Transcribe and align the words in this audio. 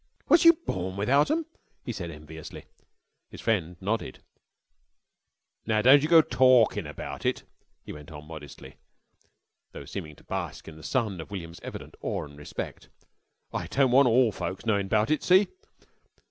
"Was 0.29 0.43
you 0.45 0.53
born 0.53 0.97
without 0.97 1.29
'em?" 1.29 1.45
he 1.83 1.93
said 1.93 2.09
enviously. 2.09 2.65
His 3.29 3.39
friend 3.39 3.75
nodded. 3.79 4.23
"Nar 5.67 5.83
don't 5.83 6.01
yer 6.01 6.09
go 6.09 6.21
torkin' 6.23 6.87
about 6.89 7.23
it," 7.23 7.43
he 7.83 7.93
went 7.93 8.09
on 8.11 8.25
modestly, 8.25 8.77
though 9.73 9.85
seeming 9.85 10.15
to 10.15 10.23
bask 10.23 10.67
in 10.67 10.75
the 10.75 10.81
sun 10.81 11.21
of 11.21 11.29
William's 11.29 11.59
evident 11.59 11.93
awe 12.01 12.23
and 12.23 12.35
respect. 12.39 12.89
"I 13.53 13.67
don't 13.67 13.91
want 13.91 14.07
all 14.07 14.31
folks 14.31 14.65
knowin' 14.65 14.87
'bout 14.87 15.11
it. 15.11 15.21
See? 15.21 15.49